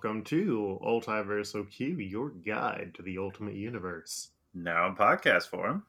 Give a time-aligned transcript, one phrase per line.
[0.00, 4.28] Welcome to Ultiverse OQ, your guide to the Ultimate Universe.
[4.54, 5.82] Now in podcast form.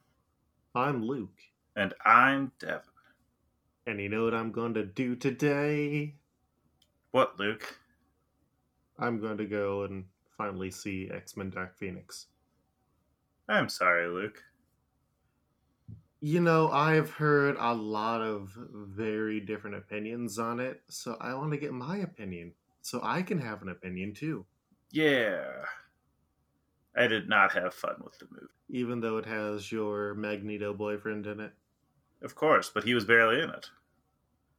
[0.73, 1.37] I'm Luke.
[1.75, 2.81] And I'm Devin.
[3.85, 6.15] And you know what I'm going to do today?
[7.11, 7.77] What, Luke?
[8.97, 12.25] I'm going to go and finally see X Men Dark Phoenix.
[13.47, 14.41] I'm sorry, Luke.
[16.19, 21.51] You know, I've heard a lot of very different opinions on it, so I want
[21.51, 24.45] to get my opinion so I can have an opinion too.
[24.91, 25.66] Yeah.
[26.95, 28.47] I did not have fun with the movie.
[28.69, 31.53] Even though it has your Magneto boyfriend in it.
[32.22, 33.69] Of course, but he was barely in it.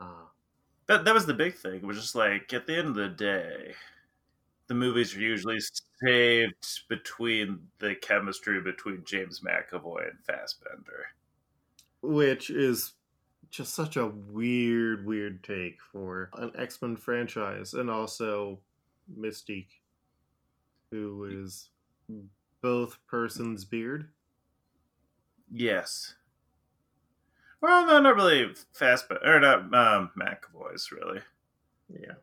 [0.01, 0.31] Ah.
[0.87, 1.77] That that was the big thing.
[1.77, 3.75] It was just like at the end of the day,
[4.69, 5.59] the movies are usually
[6.03, 11.07] saved between the chemistry between James McAvoy and Fassbender.
[12.03, 12.93] Which is
[13.51, 18.61] just such a weird, weird take for an X Men franchise, and also
[19.19, 19.81] Mystique,
[20.91, 21.71] who is
[22.63, 24.09] both persons' beard.
[25.53, 26.15] Yes.
[27.61, 31.21] Well, no, not really fast, but or not um, McAvoy's really.
[31.93, 32.15] Yeah,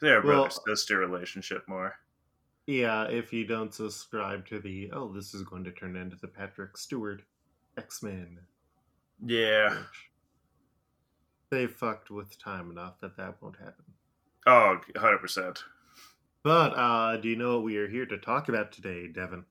[0.00, 1.96] they're a brother sister relationship more.
[2.66, 6.28] Yeah, if you don't subscribe to the oh, this is going to turn into the
[6.28, 7.22] Patrick Stewart
[7.76, 8.38] X Men.
[9.24, 9.70] Yeah.
[9.70, 10.10] Which,
[11.50, 13.84] they fucked with time enough that that won't happen.
[14.46, 15.58] Oh, 100%.
[16.42, 19.44] But uh, do you know what we are here to talk about today, Devin?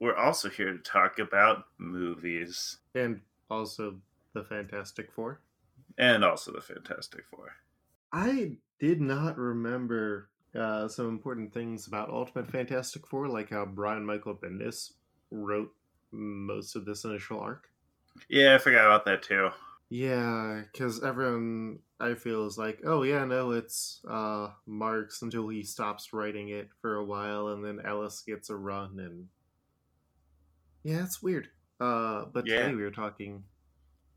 [0.00, 2.78] We're also here to talk about movies.
[2.94, 3.20] And
[3.50, 3.96] also
[4.32, 5.40] the Fantastic Four.
[5.98, 7.52] And also the Fantastic Four.
[8.12, 10.28] I did not remember
[10.58, 14.92] uh, some important things about Ultimate Fantastic Four, like how Brian Michael Bendis
[15.30, 15.72] wrote
[16.10, 17.68] most of this initial arc.
[18.28, 19.50] Yeah, I forgot about that too.
[19.94, 25.64] Yeah, because everyone I feel is like, oh yeah, no, it's uh Mark's until he
[25.64, 29.28] stops writing it for a while, and then Ellis gets a run, and
[30.82, 31.48] yeah, it's weird.
[31.78, 32.60] Uh, but yeah.
[32.60, 33.44] today we were talking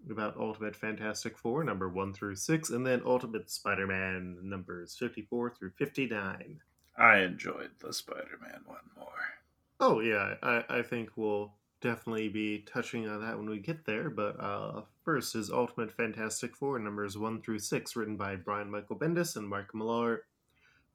[0.10, 5.72] about Ultimate Fantastic Four number one through six, and then Ultimate Spider-Man numbers fifty-four through
[5.72, 6.62] fifty-nine.
[6.98, 9.10] I enjoyed the Spider-Man one more.
[9.82, 11.52] Oh yeah, I I think we'll
[11.86, 14.10] definitely be touching on that when we get there.
[14.10, 18.98] But uh, first is Ultimate Fantastic Four numbers one through six, written by Brian Michael
[18.98, 20.24] Bendis and Mark Millar,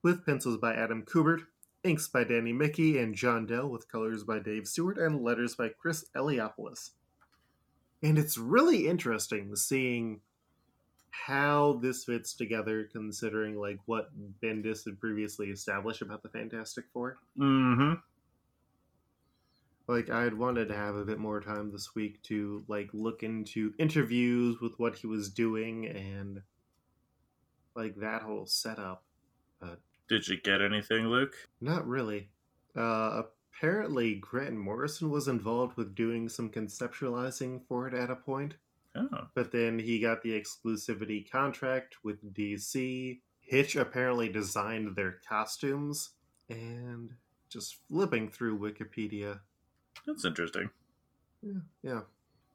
[0.03, 1.43] with pencils by Adam Kubert,
[1.85, 5.69] inks by Danny Miki and John Dell, with colors by Dave Stewart, and letters by
[5.69, 6.91] Chris Eliopoulos.
[8.03, 10.21] And it's really interesting seeing
[11.11, 14.11] how this fits together, considering like what
[14.43, 17.19] Bendis had previously established about the Fantastic Four.
[17.39, 17.95] Mm-hmm
[19.91, 23.23] like I had wanted to have a bit more time this week to like look
[23.23, 26.43] into interviews with what he was doing and
[27.75, 29.03] like that whole setup.
[29.61, 31.35] But did you get anything, Luke?
[31.61, 32.29] Not really.
[32.77, 38.55] Uh, apparently, Grant Morrison was involved with doing some conceptualizing for it at a point.
[38.95, 39.27] Oh.
[39.35, 43.21] But then he got the exclusivity contract with DC.
[43.41, 46.11] Hitch apparently designed their costumes,
[46.49, 47.11] and
[47.49, 49.41] just flipping through Wikipedia,
[50.07, 50.71] that's interesting.
[51.43, 52.01] Yeah, yeah.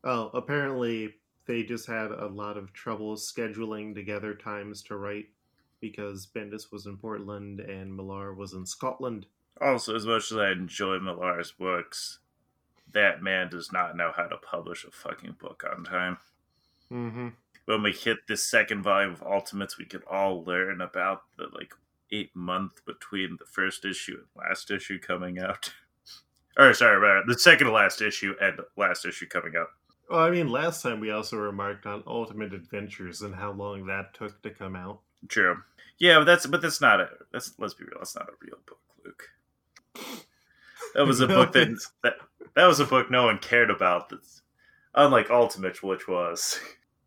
[0.03, 1.15] Oh, apparently
[1.45, 5.27] they just had a lot of trouble scheduling together times to write
[5.79, 9.25] because Bendis was in Portland and Millar was in Scotland.
[9.61, 12.19] Also, as much as I enjoy Millar's books,
[12.91, 16.17] that man does not know how to publish a fucking book on time.
[16.91, 17.29] Mm-hmm.
[17.65, 21.73] When we hit this second volume of Ultimates, we could all learn about the like
[22.11, 25.73] eight month between the first issue and last issue coming out.
[26.57, 29.71] or sorry, uh, the second to last issue and last issue coming up.
[30.09, 34.13] Well, I mean, last time we also remarked on Ultimate Adventures and how long that
[34.13, 34.99] took to come out.
[35.27, 35.57] True.
[35.97, 38.57] Yeah, but that's but that's not a that's let's be real, that's not a real
[38.65, 39.29] book, Luke.
[40.93, 42.13] That was a no, book that, that
[42.55, 44.09] that was a book no one cared about.
[44.09, 44.41] That's
[44.93, 46.59] unlike Ultimate, which was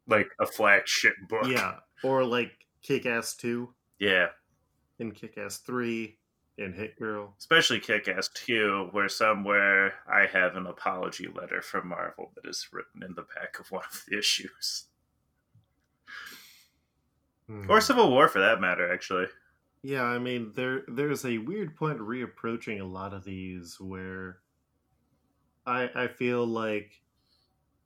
[0.07, 1.47] like a flagship book.
[1.47, 2.53] Yeah, or like
[2.83, 3.75] Kick Ass Two.
[3.99, 4.29] Yeah,
[4.99, 6.17] and Kick Ass Three
[6.59, 7.35] in Hit Girl.
[7.39, 12.69] Especially Kick Ass 2, where somewhere I have an apology letter from Marvel that is
[12.73, 14.85] written in the back of one of the issues.
[17.47, 17.71] Hmm.
[17.71, 19.27] Or Civil War for that matter, actually.
[19.83, 24.39] Yeah, I mean there there's a weird point reapproaching a lot of these where
[25.65, 26.91] I I feel like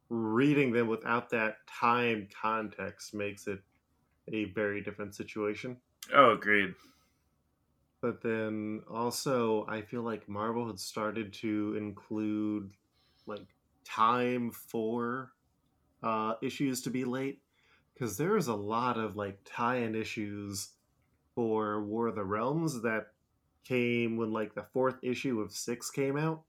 [0.09, 3.61] reading them without that time context makes it
[4.33, 5.77] a very different situation.
[6.15, 6.75] Oh, agreed
[8.03, 12.73] but then also I feel like Marvel had started to include
[13.27, 13.47] like
[13.85, 15.33] time for
[16.03, 17.41] uh, issues to be late
[17.95, 20.71] because there is a lot of like tie-in issues
[21.35, 23.07] for War of the Realms that
[23.65, 26.43] came when like the fourth issue of six came out,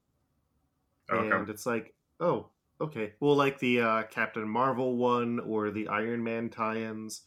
[1.10, 1.36] Okay.
[1.36, 2.48] and it's like, oh,
[2.80, 3.12] okay.
[3.20, 7.22] Well, like the uh, Captain Marvel one or the Iron Man tie-ins,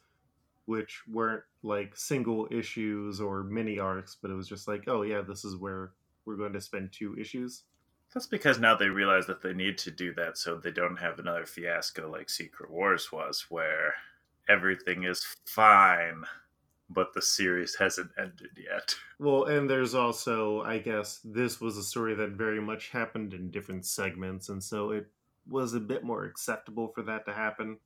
[0.65, 5.21] which weren't like single issues or mini arcs, but it was just like, oh yeah,
[5.21, 5.91] this is where
[6.25, 7.63] we're going to spend two issues.
[8.13, 11.19] That's because now they realize that they need to do that so they don't have
[11.19, 13.93] another fiasco like Secret Wars was, where
[14.49, 16.23] everything is fine,
[16.89, 18.95] but the series hasn't ended yet.
[19.19, 23.51] Well, and there's also, I guess, this was a story that very much happened in
[23.51, 25.07] different segments, and so it
[25.49, 27.77] was a bit more acceptable for that to happen.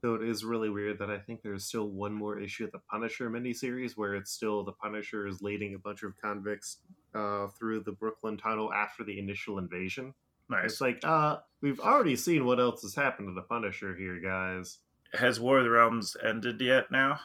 [0.00, 2.78] Though it is really weird that I think there's still one more issue of the
[2.78, 6.78] Punisher miniseries where it's still the Punisher is leading a bunch of convicts
[7.14, 10.14] uh, through the Brooklyn Tunnel after the initial invasion.
[10.48, 10.64] Nice.
[10.64, 14.78] It's like, uh, we've already seen what else has happened to the Punisher here, guys.
[15.14, 17.18] Has War of the Realms ended yet now?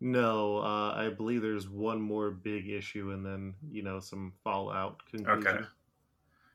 [0.00, 5.00] No, uh, I believe there's one more big issue and then, you know, some fallout
[5.10, 5.48] conclusion.
[5.48, 5.64] Okay.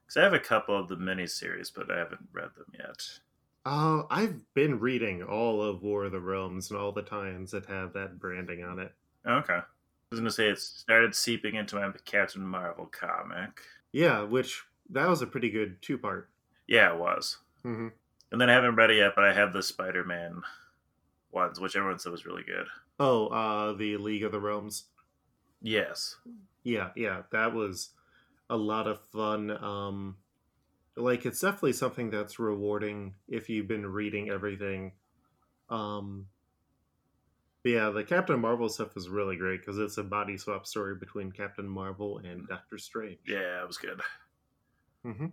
[0.05, 3.19] Because I have a couple of the miniseries, but I haven't read them yet.
[3.65, 7.67] Uh, I've been reading all of War of the Realms and all the tie-ins that
[7.67, 8.91] have that branding on it.
[9.25, 9.53] Okay.
[9.53, 9.63] I
[10.11, 13.61] was going to say it started seeping into my Captain Marvel comic.
[13.91, 16.29] Yeah, which that was a pretty good two-part.
[16.67, 17.37] Yeah, it was.
[17.65, 17.87] Mm-hmm.
[18.31, 20.41] And then I haven't read it yet, but I have the Spider Man
[21.31, 22.67] ones, which everyone said was really good.
[22.99, 24.85] Oh, uh, the League of the Realms.
[25.61, 26.17] Yes.
[26.63, 27.89] Yeah, yeah, that was
[28.49, 29.51] a lot of fun.
[29.51, 30.17] Um,
[30.95, 34.93] like it's definitely something that's rewarding if you've been reading everything.
[35.69, 36.27] Um,
[37.63, 41.31] yeah, the Captain Marvel stuff is really great because it's a body swap story between
[41.31, 43.19] Captain Marvel and Doctor Strange.
[43.25, 44.01] Yeah, it was good.
[45.05, 45.27] Mm-hmm.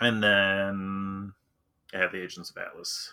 [0.00, 1.32] And then
[1.94, 3.12] I have the Agents of Atlas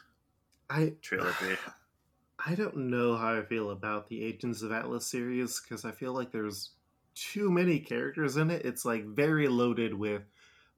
[0.72, 1.58] I trilogy.
[2.46, 6.14] I don't know how I feel about the Agents of Atlas series because I feel
[6.14, 6.72] like there's
[7.14, 8.66] too many characters in it.
[8.66, 10.24] It's like very loaded with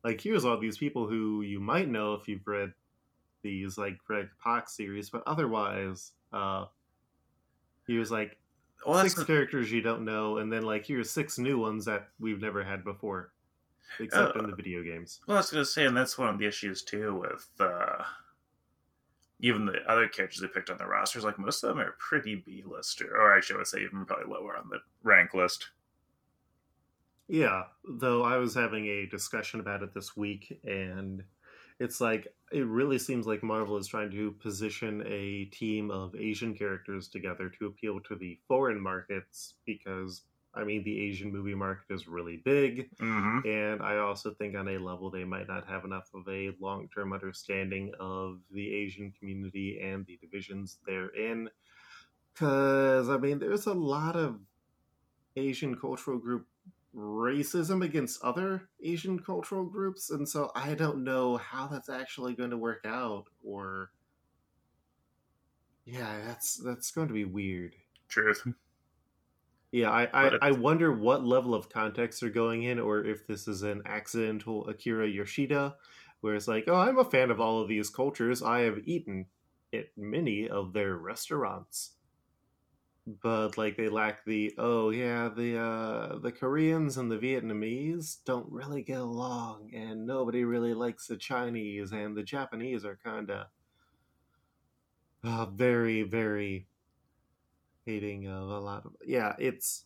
[0.03, 2.73] like here's all these people who you might know if you've read
[3.41, 6.65] these like Greg Pak series, but otherwise, uh
[7.87, 8.39] here's like
[8.85, 12.09] well, six the, characters you don't know, and then like here's six new ones that
[12.19, 13.33] we've never had before,
[13.99, 15.21] except in Uh, the video games.
[15.27, 18.03] well, I was going to say, and that's one of the issues too with uh,
[19.39, 21.23] even the other characters they picked on the rosters.
[21.23, 24.05] Like most of them are pretty B list, or, or actually, I would say even
[24.05, 25.69] probably lower on the rank list.
[27.33, 31.23] Yeah, though I was having a discussion about it this week, and
[31.79, 36.53] it's like it really seems like Marvel is trying to position a team of Asian
[36.53, 40.21] characters together to appeal to the foreign markets because
[40.53, 43.47] I mean the Asian movie market is really big, Mm-hmm.
[43.49, 46.87] and I also think on a level they might not have enough of a long
[46.93, 51.49] term understanding of the Asian community and the divisions therein.
[52.31, 54.39] Because, I mean, there's a lot of
[55.35, 56.45] Asian cultural group
[56.95, 62.51] racism against other Asian cultural groups, and so I don't know how that's actually going
[62.51, 63.91] to work out, or.
[65.85, 67.75] Yeah, that's that's going to be weird.
[68.07, 68.47] Truth.
[69.73, 73.47] Yeah, I, I, I wonder what level of context they're going in, or if this
[73.47, 75.75] is an accidental Akira Yoshida,
[76.21, 78.43] where it's like, oh, I'm a fan of all of these cultures.
[78.43, 79.25] I have eaten
[79.73, 81.95] at many of their restaurants,
[83.05, 88.51] but like they lack the oh yeah the uh, the Koreans and the Vietnamese don't
[88.51, 93.47] really get along, and nobody really likes the Chinese, and the Japanese are kind of
[95.23, 96.67] uh, very very
[97.85, 99.85] hating of a lot of yeah it's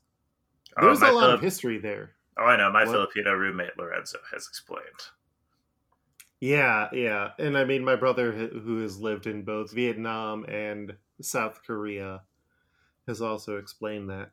[0.77, 2.71] Oh, there's my a lot of history there oh, I know.
[2.71, 2.91] My What?
[2.91, 5.01] Filipino roommate Lorenzo has explained.
[6.39, 11.63] yeah yeah and i mean my brother who has lived in both vietnam and south
[11.63, 12.23] korea
[13.07, 14.31] has also explained that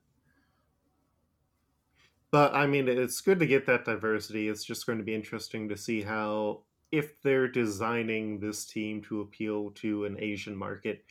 [2.31, 5.69] but i mean it's good to get that diversity it's just going to be interesting
[5.69, 6.61] to see how
[6.93, 11.05] if they're designing this team to appeal to an asian market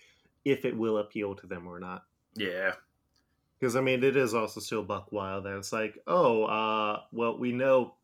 [0.46, 2.04] if it will appeal to them or not
[2.36, 2.74] Yeah.
[3.60, 7.38] Because I mean, it is also still buck wild that it's like, oh, uh, well,
[7.38, 7.96] we know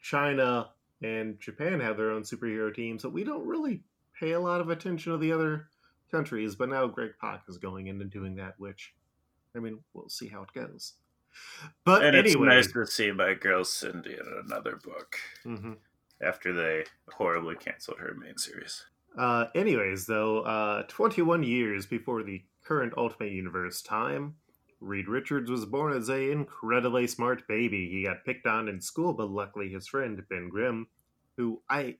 [0.00, 0.70] China
[1.02, 3.82] and Japan have their own superhero teams, but we don't really
[4.18, 5.68] pay a lot of attention to the other
[6.10, 6.54] countries.
[6.54, 8.94] But now Greg Pak is going in and doing that, which,
[9.54, 10.94] I mean, we'll see how it goes.
[11.84, 15.78] But and it's anyway, nice to see my girl Cindy in another book Mhm.
[16.20, 18.86] after they horribly canceled her main series.
[19.16, 24.36] Uh, anyways, though, uh, 21 years before the current Ultimate Universe time,
[24.80, 27.88] Reed Richards was born as a incredibly smart baby.
[27.88, 30.88] He got picked on in school, but luckily his friend Ben Grimm,
[31.36, 31.98] who I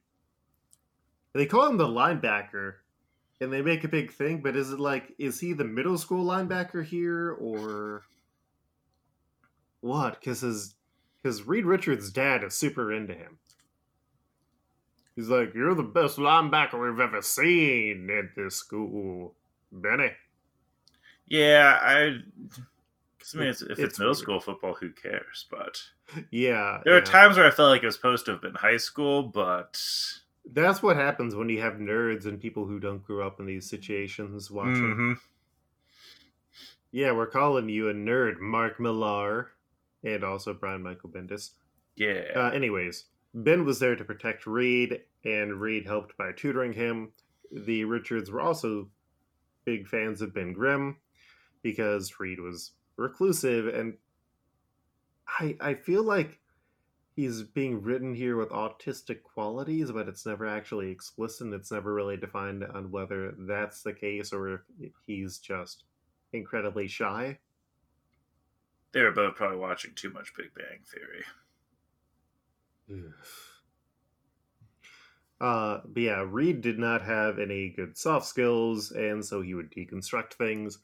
[1.33, 2.82] they call him the linebacker,
[3.41, 4.41] and they make a big thing.
[4.41, 8.03] But is it like is he the middle school linebacker here or
[9.81, 10.19] what?
[10.19, 10.75] Because his
[11.21, 13.37] because Reed Richards' dad is super into him.
[15.15, 19.35] He's like, "You're the best linebacker we've ever seen at this school,
[19.71, 20.11] Benny."
[21.27, 22.19] Yeah, I.
[23.33, 24.17] I mean, It's- if it's it's, middle weird.
[24.17, 25.45] school football, who cares?
[25.49, 25.81] But
[26.29, 28.75] Yeah, there are times where I felt like it was supposed to have been high
[28.77, 29.81] school, but
[30.45, 33.69] That's what happens when you have nerds and people who don't grow up in these
[33.69, 34.95] situations watching.
[34.95, 35.19] Mhm.
[36.91, 39.51] Yeah, we're calling you a nerd, Mark Millar,
[40.03, 41.51] and also Brian Michael Bendis.
[41.95, 47.13] yeah, Uh, anyways, Ben was there to protect Reed, and Reed helped by tutoring him.
[47.51, 48.89] The Richards were also
[49.63, 50.97] big fans of Ben Grimm
[51.61, 53.97] because Reed was reclusive, and
[55.27, 56.39] I I feel like
[57.15, 61.45] he's being written here with autistic qualities, but it's never actually explicit.
[61.45, 65.83] and It's never really defined on whether that's the case or if he's just
[66.31, 67.37] incredibly shy.
[68.91, 71.23] they were both probably watching too much Big Bang Theory.
[75.39, 79.71] Uh, but yeah, Reed did not have any good soft skills, and so he would
[79.71, 80.79] deconstruct things.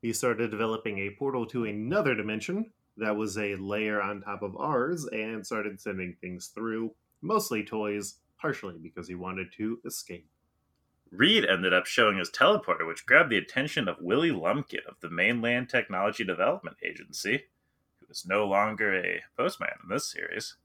[0.00, 4.56] He started developing a portal to another dimension that was a layer on top of
[4.56, 10.26] ours, and started sending things through, mostly toys, partially because he wanted to escape.
[11.10, 15.10] Reed ended up showing his teleporter, which grabbed the attention of Willie Lumpkin of the
[15.10, 17.44] Mainland Technology Development Agency,
[18.00, 20.56] who is no longer a postman in this series,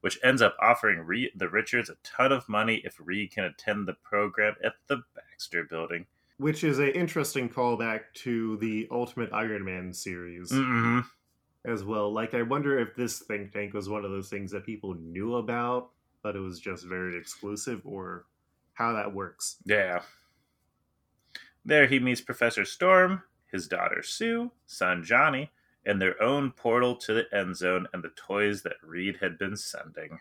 [0.00, 3.88] which ends up offering Reed, the Richards a ton of money if Reed can attend
[3.88, 6.06] the program at the Baxter Building.
[6.38, 11.00] Which is an interesting callback to the Ultimate Iron Man series Mm-hmm.
[11.64, 12.12] As well.
[12.12, 15.36] Like, I wonder if this think tank was one of those things that people knew
[15.36, 15.90] about,
[16.22, 18.26] but it was just very exclusive, or
[18.74, 19.56] how that works.
[19.64, 20.02] Yeah.
[21.64, 25.52] There he meets Professor Storm, his daughter Sue, son Johnny,
[25.86, 29.56] and their own portal to the end zone and the toys that Reed had been
[29.56, 30.18] sending.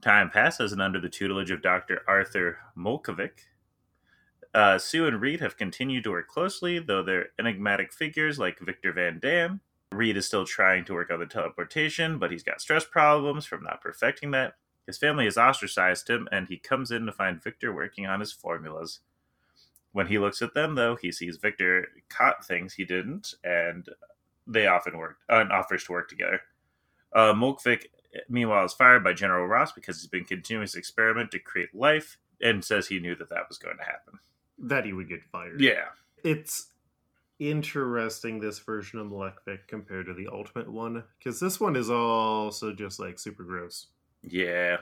[0.00, 2.02] Time passes, and under the tutelage of Dr.
[2.08, 3.46] Arthur Molekevic,
[4.54, 8.92] uh, Sue and Reed have continued to work closely, though they're enigmatic figures like Victor
[8.92, 9.60] Van Damme.
[9.92, 13.62] Reed is still trying to work on the teleportation, but he's got stress problems from
[13.62, 14.54] not perfecting that.
[14.86, 18.32] His family has ostracized him, and he comes in to find Victor working on his
[18.32, 19.00] formulas.
[19.92, 23.88] When he looks at them, though, he sees Victor caught things he didn't, and
[24.46, 26.42] they often work and offers to work together.
[27.12, 27.34] Uh,
[28.28, 32.18] meanwhile, is fired by General Ross because he's been continuing his experiment to create life,
[32.42, 34.18] and says he knew that that was going to happen.
[34.58, 35.60] That he would get fired.
[35.60, 35.86] Yeah,
[36.22, 36.68] it's
[37.38, 42.72] interesting this version of Molekevic compared to the ultimate one because this one is also
[42.72, 43.88] just like super gross.
[44.22, 44.76] yeah,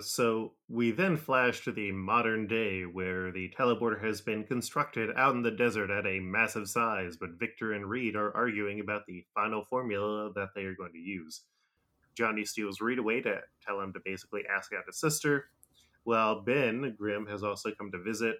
[0.00, 5.34] So we then flash to the modern day where the teleporter has been constructed out
[5.34, 9.24] in the desert at a massive size, but Victor and Reed are arguing about the
[9.34, 11.42] final formula that they are going to use.
[12.14, 15.46] Johnny steals Reed away to tell him to basically ask out his sister,
[16.04, 18.36] while Ben Grimm has also come to visit.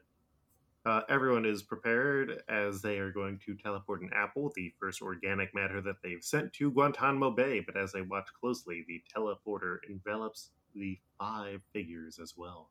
[0.86, 5.54] Uh, everyone is prepared as they are going to teleport an apple, the first organic
[5.54, 7.60] matter that they've sent to Guantanamo Bay.
[7.60, 12.70] But as they watch closely, the teleporter envelops the five figures as well.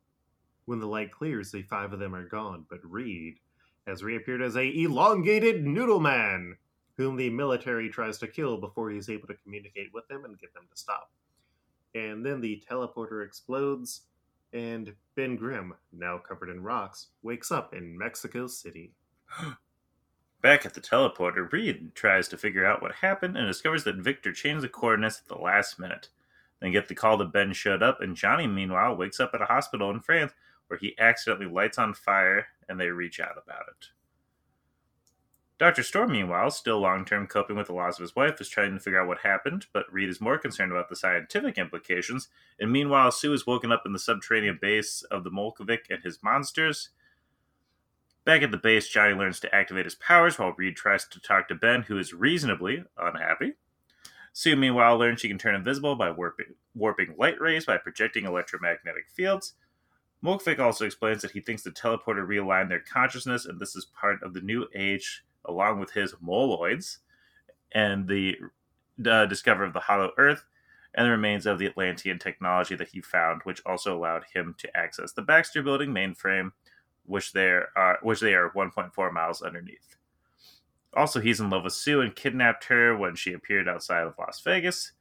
[0.65, 3.35] When the light clears, the five of them are gone, but Reed
[3.85, 6.57] has reappeared as a elongated noodle man,
[6.97, 10.53] whom the military tries to kill before he's able to communicate with them and get
[10.53, 11.11] them to stop.
[11.93, 14.01] And then the teleporter explodes,
[14.53, 18.93] and Ben Grimm, now covered in rocks, wakes up in Mexico City.
[20.41, 24.31] Back at the teleporter, Reed tries to figure out what happened and discovers that Victor
[24.31, 26.09] changed the coordinates at the last minute.
[26.59, 29.45] Then get the call that Ben showed up, and Johnny, meanwhile, wakes up at a
[29.45, 30.33] hospital in France
[30.67, 33.87] where he accidentally lights on fire and they reach out about it.
[35.59, 35.81] Dr.
[35.81, 38.79] Storm, meanwhile, still long term coping with the loss of his wife, is trying to
[38.79, 42.27] figure out what happened, but Reed is more concerned about the scientific implications.
[42.59, 46.19] And meanwhile, Sue is woken up in the subterranean base of the Molekevic and his
[46.21, 46.89] monsters.
[48.23, 51.47] Back at the base, Johnny learns to activate his powers while Reed tries to talk
[51.47, 53.53] to Ben, who is reasonably unhappy.
[54.33, 59.09] Sue, meanwhile, learns she can turn invisible by warping, warping light rays by projecting electromagnetic
[59.09, 59.53] fields.
[60.23, 64.21] Molekevic also explains that he thinks the teleporter realigned their consciousness, and this is part
[64.21, 66.97] of the new age, along with his moloids,
[67.73, 68.35] and the
[69.05, 70.43] uh, discovery of the Hollow Earth,
[70.93, 74.77] and the remains of the Atlantean technology that he found, which also allowed him to
[74.77, 76.51] access the Baxter Building mainframe,
[77.05, 79.95] which there are which they are 1.4 miles underneath.
[80.95, 84.41] Also, he's in love with Sue and kidnapped her when she appeared outside of Las
[84.41, 84.93] Vegas.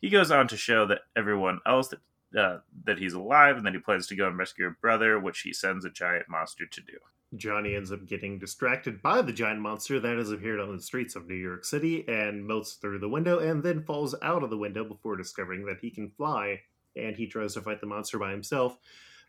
[0.00, 2.00] He goes on to show that everyone else that
[2.38, 5.40] uh, that he's alive and that he plans to go and rescue her brother, which
[5.40, 6.98] he sends a giant monster to do.
[7.36, 11.16] Johnny ends up getting distracted by the giant monster that has appeared on the streets
[11.16, 14.58] of New York City and melts through the window and then falls out of the
[14.58, 16.60] window before discovering that he can fly
[16.94, 18.78] and he tries to fight the monster by himself.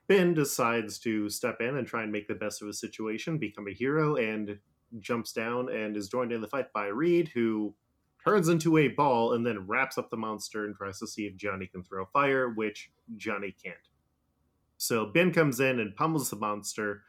[0.08, 3.68] Ben decides to step in and try and make the best of a situation, become
[3.68, 4.60] a hero, and
[5.00, 7.74] jumps down and is joined in the fight by Reed, who
[8.24, 11.38] turns into a ball and then wraps up the monster and tries to see if
[11.38, 13.78] Johnny can throw fire, which Johnny can't.
[14.78, 17.04] So Ben comes in and pummels the monster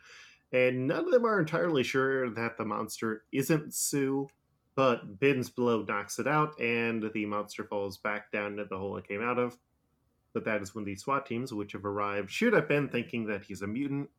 [0.52, 4.28] and none of them are entirely sure that the monster isn't Sue,
[4.74, 8.96] but Ben's blow knocks it out, and the monster falls back down into the hole
[8.96, 9.56] it came out of.
[10.32, 13.44] But that is when the SWAT teams, which have arrived, shoot at Ben thinking that
[13.44, 14.10] he's a mutant,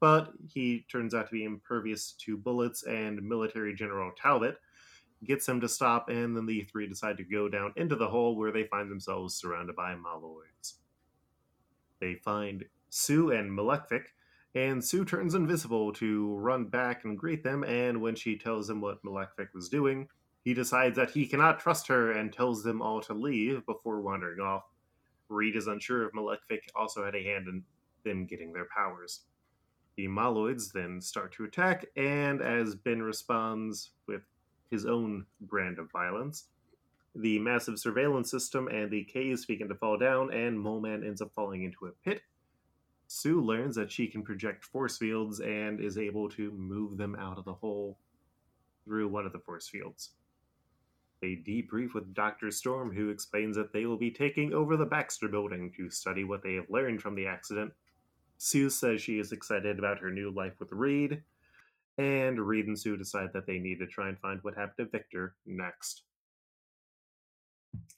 [0.00, 4.58] but he turns out to be impervious to bullets, and military General Talbot
[5.24, 8.36] gets him to stop, and then the three decide to go down into the hole
[8.36, 10.74] where they find themselves surrounded by Moloids.
[12.00, 14.14] They find Sue and Malefic,
[14.54, 17.62] and Sue turns invisible to run back and greet them.
[17.64, 20.08] And when she tells him what Malefic was doing,
[20.44, 24.40] he decides that he cannot trust her and tells them all to leave before wandering
[24.40, 24.64] off.
[25.28, 27.62] Reed is unsure if Malefic also had a hand in
[28.04, 29.20] them getting their powers.
[29.96, 34.22] The Moloids then start to attack, and as Ben responds with
[34.70, 36.46] his own brand of violence,
[37.14, 41.20] the massive surveillance system and the caves begin to fall down, and Mole Man ends
[41.20, 42.22] up falling into a pit
[43.12, 47.38] Sue learns that she can project force fields and is able to move them out
[47.38, 47.98] of the hole
[48.84, 50.10] through one of the force fields.
[51.20, 52.52] They debrief with Dr.
[52.52, 56.44] Storm, who explains that they will be taking over the Baxter building to study what
[56.44, 57.72] they have learned from the accident.
[58.38, 61.20] Sue says she is excited about her new life with Reed,
[61.98, 64.96] and Reed and Sue decide that they need to try and find what happened to
[64.96, 66.02] Victor next.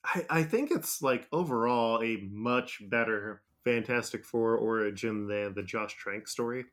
[0.02, 5.94] I, I think it's like overall a much better Fantastic Four origin than the Josh
[5.94, 6.64] Trank story?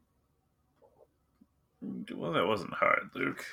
[1.82, 3.45] Well, that wasn't hard, Luke.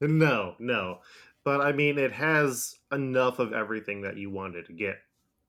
[0.00, 1.00] No, no.
[1.44, 4.98] But I mean, it has enough of everything that you wanted to get.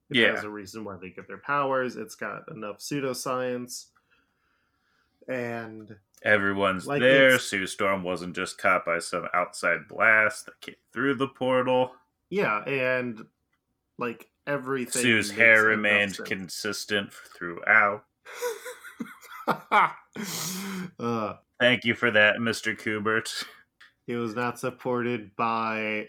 [0.10, 0.36] It yeah.
[0.36, 1.96] has a reason why they get their powers.
[1.96, 3.86] It's got enough pseudoscience.
[5.28, 7.40] And everyone's like there.
[7.40, 11.94] Sue Storm wasn't just caught by some outside blast that came through the portal.
[12.30, 13.26] Yeah, and
[13.98, 15.02] like everything.
[15.02, 18.04] Sue's hair remained consistent throughout.
[21.00, 22.78] uh, Thank you for that, Mr.
[22.78, 23.46] Kubert.
[24.08, 26.08] He was not supported by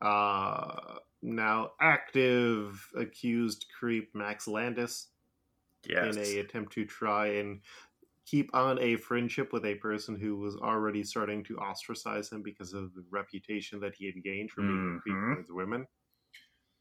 [0.00, 5.08] uh, now active accused creep Max Landis
[5.88, 6.16] yes.
[6.16, 7.60] in a attempt to try and
[8.26, 12.72] keep on a friendship with a person who was already starting to ostracize him because
[12.72, 14.96] of the reputation that he had gained from being mm-hmm.
[14.96, 15.86] a creep towards women.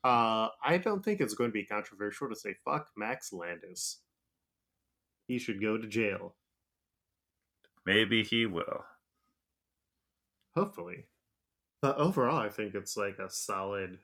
[0.04, 4.00] Uh, I don't think it's going to be controversial to say fuck Max Landis.
[5.28, 6.36] He should go to jail.
[7.86, 8.84] Maybe he will.
[10.56, 11.06] Hopefully.
[11.82, 13.98] But overall, I think it's like a solid,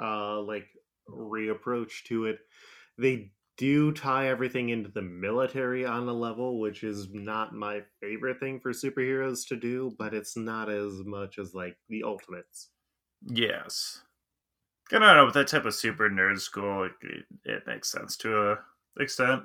[0.00, 0.68] uh, like
[1.08, 2.38] reapproach to it.
[2.98, 8.40] They do tie everything into the military on a level, which is not my favorite
[8.40, 12.70] thing for superheroes to do, but it's not as much as like the Ultimates.
[13.26, 14.02] Yes.
[14.90, 18.16] I don't know, with that type of super nerd school, it, it, it makes sense
[18.18, 18.58] to a
[19.00, 19.44] extent.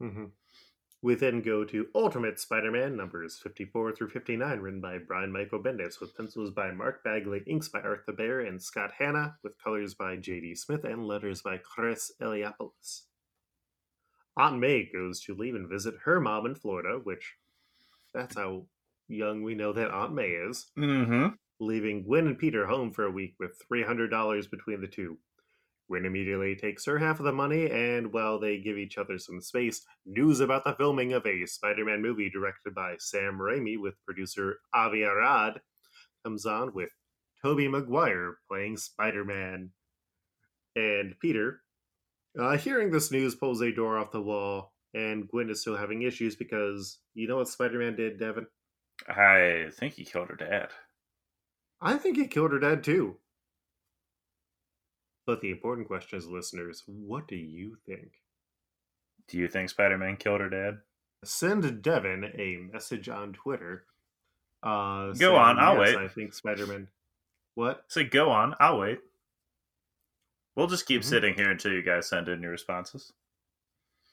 [0.00, 0.26] Mm-hmm.
[1.02, 5.98] We then go to Ultimate Spider-Man numbers 54 through 59, written by Brian Michael Bendis,
[5.98, 10.16] with pencils by Mark Bagley, inks by Arthur Baer and Scott Hanna, with colors by
[10.16, 10.54] J.D.
[10.56, 13.02] Smith and letters by Chris Eliopoulos.
[14.36, 17.36] Aunt May goes to leave and visit her mom in Florida, which
[18.12, 18.66] that's how
[19.08, 20.66] young we know that Aunt May is.
[20.78, 21.28] Mm-hmm
[21.60, 25.18] leaving Gwen and Peter home for a week with $300 between the two.
[25.88, 29.40] Gwen immediately takes her half of the money, and while they give each other some
[29.40, 33.94] space, news about the filming of a Spider Man movie directed by Sam Raimi with
[34.06, 35.60] producer Avi Arad
[36.24, 36.90] comes on with
[37.42, 39.70] Tobey Maguire playing Spider Man.
[40.76, 41.62] And Peter,
[42.38, 46.02] uh, hearing this news, pulls a door off the wall, and Gwen is still having
[46.02, 48.46] issues because you know what Spider Man did, Devin?
[49.08, 50.68] I think he killed her dad.
[51.80, 53.16] I think he killed her dad too.
[55.26, 58.20] But the important question is, listeners, what do you think?
[59.28, 60.78] Do you think Spider Man killed her dad?
[61.24, 63.84] Send Devin a message on Twitter.
[64.62, 66.04] Uh, go on, I'll yes, wait.
[66.04, 66.88] I think Spider Man.
[67.56, 67.82] What?
[67.88, 69.00] Say, go on, I'll wait.
[70.54, 71.08] We'll just keep mm-hmm.
[71.08, 73.12] sitting here until you guys send in your responses.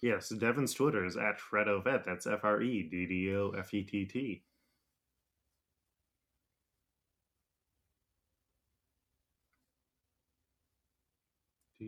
[0.02, 2.04] Yes, Devin's Twitter is at FreddoFett.
[2.04, 4.44] That's F R E D D O F E T T.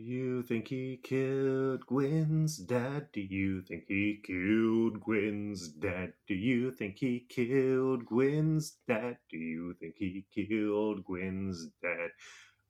[0.00, 3.08] you think he killed Gwen's dad?
[3.12, 6.12] Do you think he killed Gwen's dad?
[6.26, 9.18] Do you think he killed Gwen's dad?
[9.30, 12.10] Do you think he killed Gwen's dad?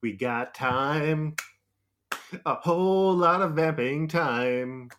[0.02, 1.36] We got time.
[2.46, 4.90] A whole lot of vamping time.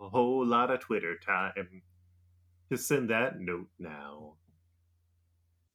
[0.00, 1.82] A whole lot of Twitter time.
[2.70, 4.34] Just send that note now.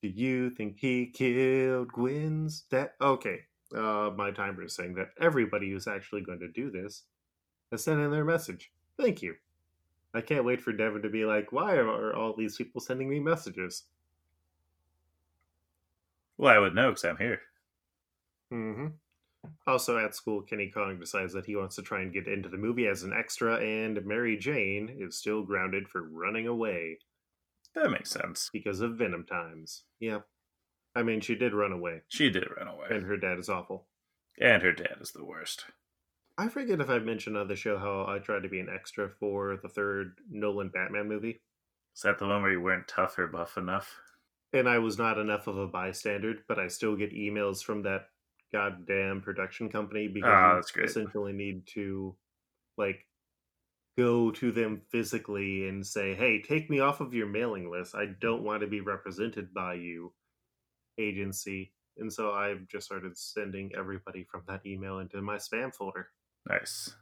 [0.02, 2.91] Do you think he killed Gwen's dad?
[3.00, 3.41] Okay,
[3.74, 7.04] uh, my timer is saying that everybody who's actually going to do this
[7.72, 8.72] has sent in their message.
[8.98, 9.36] Thank you.
[10.14, 13.20] I can't wait for Devin to be like, why are all these people sending me
[13.20, 13.84] messages?
[16.38, 17.40] Well, I would know because I'm here.
[18.52, 18.88] Mm-hmm.
[19.66, 22.58] Also, at school, Kenny Kong decides that he wants to try and get into the
[22.58, 27.00] movie as an extra, and Mary Jane is still grounded for running away
[27.74, 28.50] That makes sense.
[28.52, 29.84] because of Venom times.
[30.00, 30.20] Yeah.
[30.95, 32.88] I mean, she did run away, She did run away.
[32.91, 33.88] and her dad is awful.
[34.39, 35.65] And her dad is the worst.
[36.38, 39.10] I forget if I mentioned on the show how I tried to be an extra
[39.10, 41.41] for the third Nolan Batman movie,
[41.95, 43.99] Is that the one where you weren't tough or buff enough?
[44.54, 48.10] and I was not enough of a bystander, but I still get emails from that
[48.51, 52.15] goddamn production company because ah, you essentially need to
[52.77, 53.06] like
[53.97, 57.95] go to them physically and say, "Hey, take me off of your mailing list.
[57.95, 60.12] I don't want to be represented by you,
[60.97, 66.10] agency." And so I've just started sending everybody from that email into my spam folder.
[66.49, 66.95] Nice.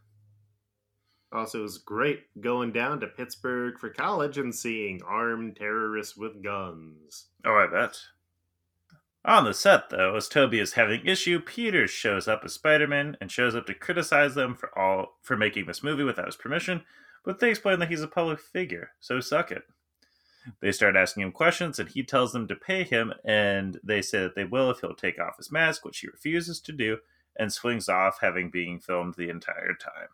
[1.31, 6.43] Also, it was great going down to Pittsburgh for college and seeing armed terrorists with
[6.43, 7.27] guns.
[7.45, 7.99] Oh, I bet.
[9.25, 13.31] On the set, though, as Tobey is having issue, Peter shows up as Spider-Man and
[13.31, 16.83] shows up to criticize them for all for making this movie without his permission,
[17.23, 19.63] but they explain that he's a public figure, so suck it.
[20.61, 24.19] They start asking him questions, and he tells them to pay him, and they say
[24.19, 26.97] that they will if he'll take off his mask, which he refuses to do,
[27.37, 30.09] and swings off, having been filmed the entire time.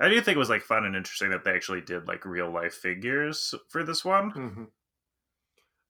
[0.00, 2.50] I do think it was like fun and interesting that they actually did like real
[2.50, 4.32] life figures for this one.
[4.32, 4.64] Mm-hmm.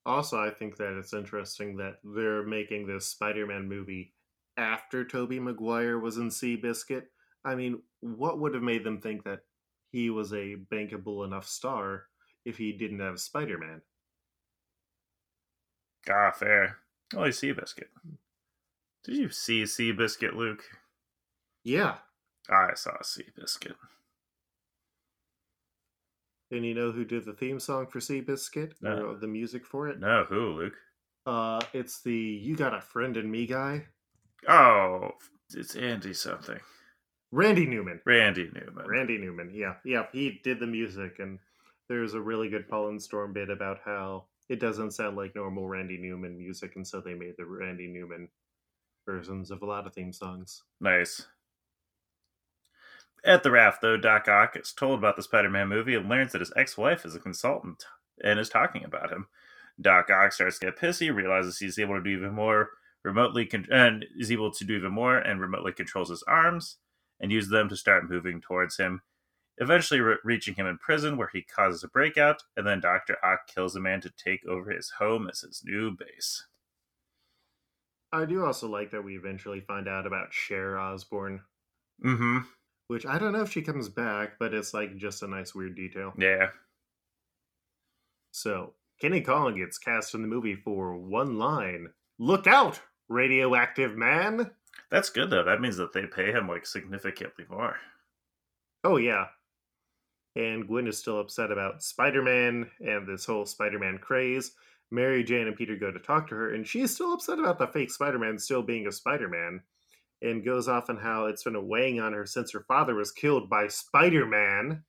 [0.04, 4.12] Also, I think that it's interesting that they're making this Spider-Man movie
[4.56, 7.04] after Tobey Maguire was in Seabiscuit.
[7.44, 9.40] I mean, what would have made them think that
[9.92, 12.04] he was a bankable enough star
[12.44, 13.82] if he didn't have Spider-Man?
[16.10, 16.78] Ah, fair.
[17.14, 17.88] Only Seabiscuit.
[19.04, 20.64] Did you see Seabiscuit, Luke?
[21.64, 21.96] Yeah,
[22.50, 23.74] I saw Seabiscuit.
[26.50, 29.06] and you know who did the theme song for Seabiscuit No.
[29.06, 29.98] or the music for it?
[29.98, 30.74] No, who, Luke?
[31.24, 33.86] Uh, it's the "You Got a Friend in Me" guy,
[34.48, 35.12] Oh,
[35.54, 36.58] it's Andy something.
[37.30, 38.00] Randy Newman.
[38.04, 38.86] Randy Newman.
[38.86, 41.38] Randy Newman, yeah, yeah, he did the music, and
[41.92, 45.98] there's a really good Pollen Storm bit about how it doesn't sound like normal Randy
[45.98, 48.28] Newman music, and so they made the Randy Newman
[49.04, 50.62] versions of a lot of theme songs.
[50.80, 51.26] Nice.
[53.26, 56.32] At the raft, though, Doc Ock is told about the Spider Man movie and learns
[56.32, 57.84] that his ex wife is a consultant
[58.24, 59.26] and is talking about him.
[59.78, 62.70] Doc Ock starts to get pissy, realizes he's able to do even more
[63.04, 66.78] remotely, con- and is able to do even more, and remotely controls his arms
[67.20, 69.02] and uses them to start moving towards him,
[69.58, 73.16] eventually re- reaching him in prison where he causes a breakout, and then Dr.
[73.24, 76.46] Ock kills a man to take over his home as his new base.
[78.12, 81.40] I do also like that we eventually find out about Cher Osborne,
[82.04, 82.38] Mm hmm.
[82.88, 85.76] which I don't know if she comes back, but it's like just a nice weird
[85.76, 86.12] detail.
[86.18, 86.48] Yeah.
[88.32, 91.88] So, Kenny Collin gets cast in the movie for one line
[92.18, 94.50] Look out, radioactive man!
[94.90, 95.44] That's good though.
[95.44, 97.76] That means that they pay him like significantly more.
[98.84, 99.26] Oh, yeah.
[100.34, 104.52] And Gwen is still upset about Spider Man and this whole Spider Man craze.
[104.90, 107.66] Mary Jane and Peter go to talk to her, and she's still upset about the
[107.66, 109.62] fake Spider Man still being a Spider Man
[110.22, 113.50] and goes off on how it's been weighing on her since her father was killed
[113.50, 114.84] by Spider Man.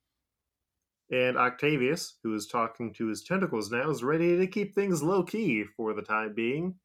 [1.10, 5.22] And Octavius, who is talking to his tentacles now, is ready to keep things low
[5.22, 6.76] key for the time being,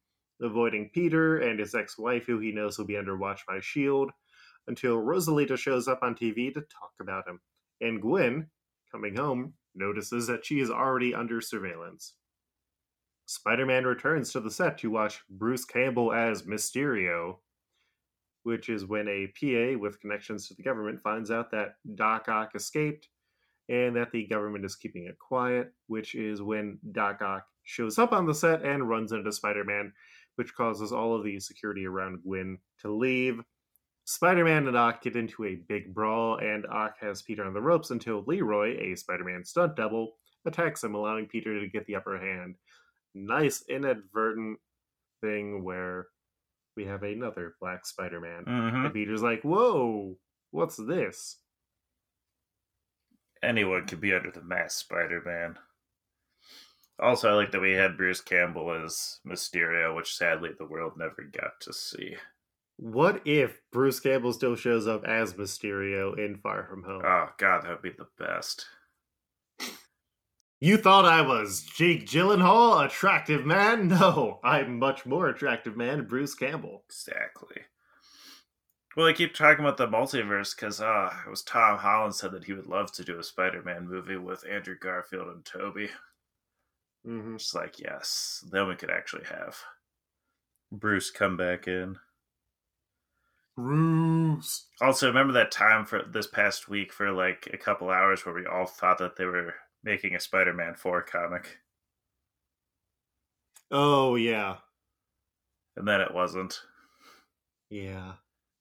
[0.42, 4.12] avoiding Peter and his ex wife, who he knows will be under watch by S.H.I.E.L.D.,
[4.66, 7.40] until Rosalita shows up on TV to talk about him.
[7.80, 8.48] And Gwen,
[8.92, 12.14] coming home, notices that she is already under surveillance.
[13.26, 17.36] Spider Man returns to the set to watch Bruce Campbell as Mysterio,
[18.42, 22.56] which is when a PA with connections to the government finds out that Doc Ock
[22.56, 23.08] escaped
[23.68, 28.12] and that the government is keeping it quiet, which is when Doc Ock shows up
[28.12, 29.92] on the set and runs into Spider Man,
[30.34, 33.40] which causes all of the security around Gwen to leave.
[34.04, 37.60] Spider Man and Ock get into a big brawl, and Ock has Peter on the
[37.60, 41.94] ropes until Leroy, a Spider Man stunt double, attacks him, allowing Peter to get the
[41.96, 42.56] upper hand.
[43.14, 44.58] Nice inadvertent
[45.20, 46.08] thing where
[46.76, 48.44] we have another Black Spider Man.
[48.44, 50.16] hmm And Peter's like, Whoa,
[50.50, 51.36] what's this?
[53.42, 55.56] Anyone could be under the mask, Spider Man.
[56.98, 61.22] Also, I like that we had Bruce Campbell as Mysterio, which sadly the world never
[61.22, 62.16] got to see.
[62.82, 67.02] What if Bruce Campbell still shows up as Mysterio in Far From Home?
[67.04, 68.64] Oh god, that would be the best.
[70.60, 73.88] You thought I was Jake Gyllenhaal, attractive man?
[74.00, 76.84] No, I'm much more attractive man, Bruce Campbell.
[76.88, 77.64] Exactly.
[78.96, 82.44] Well, I keep talking about the multiverse because uh, it was Tom Holland said that
[82.44, 85.90] he would love to do a Spider-Man movie with Andrew Garfield and Tobey.
[87.06, 87.34] Mm-hmm.
[87.34, 89.58] It's like yes, then we could actually have
[90.72, 91.98] Bruce come back in.
[94.80, 98.46] Also, remember that time for this past week for like a couple hours where we
[98.46, 101.58] all thought that they were making a Spider-Man Four comic,
[103.72, 104.58] Oh yeah,
[105.76, 106.62] and then it wasn't.
[107.70, 108.16] yeah.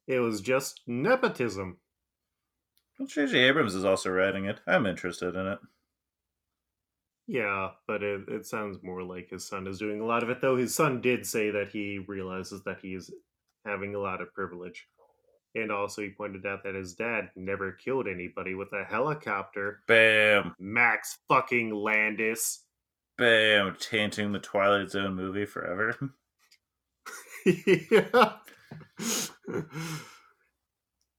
[0.07, 1.79] It was just nepotism.
[2.97, 3.37] Well, J.J.
[3.39, 4.61] Abrams is also writing it.
[4.67, 5.59] I'm interested in it.
[7.27, 10.41] Yeah, but it, it sounds more like his son is doing a lot of it,
[10.41, 10.57] though.
[10.57, 13.11] His son did say that he realizes that he's
[13.65, 14.87] having a lot of privilege.
[15.55, 19.79] And also, he pointed out that his dad never killed anybody with a helicopter.
[19.87, 22.65] Bam, Max fucking Landis.
[23.17, 25.95] bam, tainting the Twilight Zone movie forever.
[27.45, 28.33] yeah.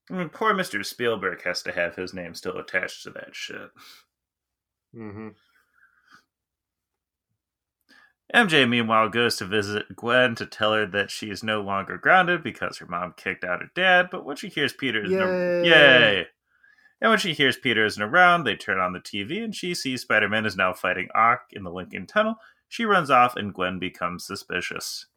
[0.09, 0.85] I mean, poor Mr.
[0.85, 3.69] Spielberg has to have his name still attached to that shit.
[4.93, 5.29] hmm
[8.33, 12.43] MJ, meanwhile, goes to visit Gwen to tell her that she is no longer grounded
[12.43, 14.07] because her mom kicked out her dad.
[14.09, 15.67] But when she hears Peter is Yay.
[15.67, 16.27] yay,
[17.01, 20.03] and when she hears Peter isn't around, they turn on the TV and she sees
[20.03, 22.35] Spider-Man is now fighting Ock in the Lincoln Tunnel.
[22.69, 25.07] She runs off and Gwen becomes suspicious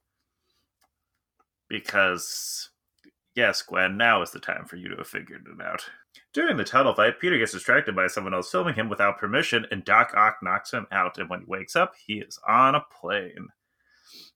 [1.68, 2.70] because
[3.34, 5.90] yes, Gwen, now is the time for you to have figured it out.
[6.34, 9.84] During the tunnel fight, Peter gets distracted by someone else filming him without permission, and
[9.84, 11.16] Doc Ock knocks him out.
[11.16, 13.48] And when he wakes up, he is on a plane.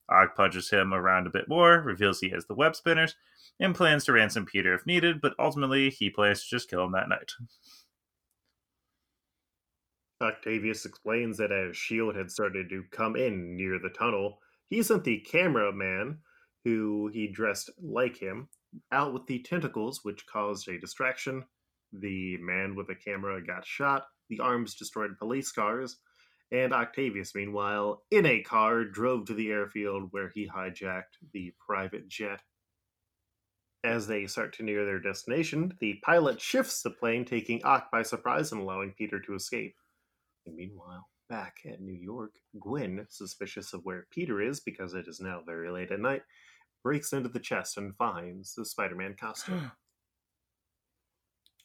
[0.09, 3.15] Ock punches him around a bit more, reveals he has the web spinners,
[3.59, 6.93] and plans to ransom Peter if needed, but ultimately he plans to just kill him
[6.93, 7.33] that night.
[10.21, 12.17] Octavius explains that as S.H.I.E.L.D.
[12.17, 16.19] had started to come in near the tunnel, he sent the cameraman,
[16.63, 18.47] who he dressed like him,
[18.91, 21.45] out with the tentacles, which caused a distraction.
[21.93, 25.97] The man with the camera got shot, the arms destroyed police cars,
[26.51, 32.07] and Octavius, meanwhile, in a car, drove to the airfield where he hijacked the private
[32.07, 32.41] jet.
[33.83, 38.01] As they start to near their destination, the pilot shifts the plane, taking Ock by
[38.01, 39.75] surprise and allowing Peter to escape.
[40.45, 45.21] And meanwhile, back at New York, Gwen, suspicious of where Peter is because it is
[45.21, 46.23] now very late at night,
[46.83, 49.71] breaks into the chest and finds the Spider Man costume.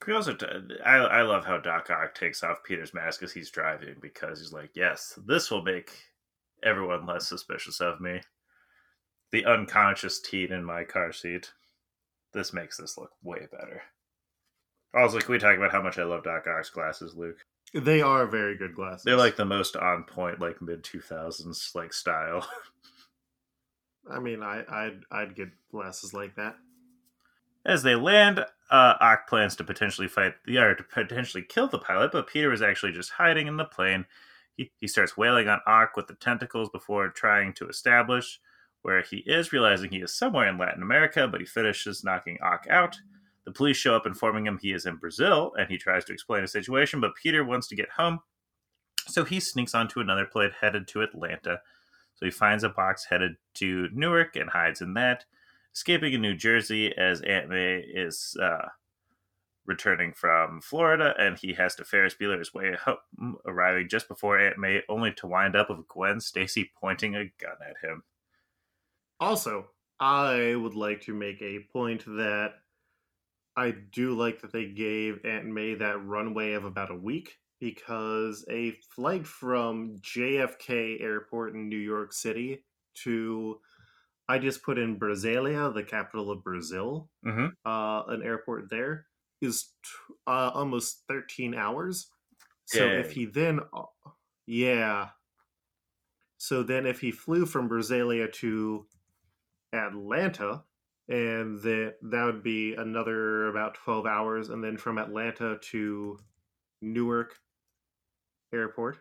[0.07, 0.47] We also, t-
[0.85, 4.53] I, I love how Doc Ock takes off Peter's mask as he's driving because he's
[4.53, 5.91] like, yes, this will make
[6.63, 8.21] everyone less suspicious of me.
[9.33, 11.53] The unconscious teen in my car seat.
[12.33, 13.83] This makes this look way better.
[14.95, 17.39] Also, can we talk about how much I love Doc Ock's glasses, Luke?
[17.73, 19.03] They are very good glasses.
[19.05, 22.47] They're like the most on point, like mid two thousands like style.
[24.11, 26.57] I mean, I, I'd I'd get glasses like that.
[27.65, 31.79] As they land, uh, Ock plans to potentially fight the or to potentially kill the
[31.79, 34.07] pilot, but Peter is actually just hiding in the plane.
[34.57, 38.41] He, he starts wailing on Ock with the tentacles before trying to establish
[38.83, 42.67] where he is, realizing he is somewhere in Latin America, but he finishes knocking Ock
[42.71, 42.97] out.
[43.45, 46.43] The police show up informing him he is in Brazil, and he tries to explain
[46.43, 48.21] the situation, but Peter wants to get home,
[49.07, 51.61] so he sneaks onto another plane headed to Atlanta.
[52.15, 55.25] So he finds a box headed to Newark and hides in that
[55.75, 58.69] escaping in New Jersey as Aunt May is uh,
[59.67, 64.59] returning from Florida, and he has to Ferris Bueller way home, arriving just before Aunt
[64.59, 68.03] May, only to wind up with Gwen Stacy pointing a gun at him.
[69.21, 69.67] Also,
[69.99, 72.55] I would like to make a point that
[73.57, 78.45] I do like that they gave Aunt May that runway of about a week because
[78.51, 82.65] a flight from JFK Airport in New York City
[83.03, 83.61] to
[84.29, 87.47] I just put in Brasilia, the capital of Brazil, Mm-hmm.
[87.65, 89.07] uh, an airport there
[89.41, 92.11] is t- uh, almost 13 hours.
[92.67, 93.61] So if he then,
[94.47, 95.11] yeah.
[96.39, 98.87] So then if he flew from Brasilia to
[99.73, 100.65] Atlanta,
[101.09, 106.19] and then that would be another about 12 hours, and then from Atlanta to
[106.81, 107.39] Newark
[108.53, 108.99] Airport,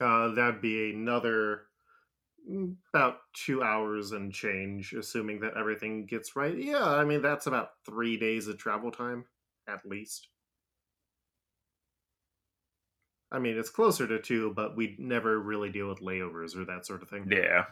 [0.00, 1.66] uh, that would be another
[2.48, 2.76] Mm.
[2.92, 6.56] about two hours and change, assuming that everything gets right.
[6.56, 9.24] Yeah, I mean that's about three days of travel time,
[9.66, 10.28] at least.
[13.30, 16.86] I mean, it's closer to two, but we never really deal with layovers or that
[16.86, 17.30] sort of thing.
[17.30, 17.64] Yeah,